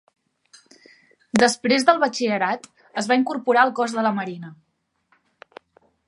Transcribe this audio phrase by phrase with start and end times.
[1.41, 2.65] Després del batxillerat,
[3.01, 4.51] es va incorporar al cos de la Marina.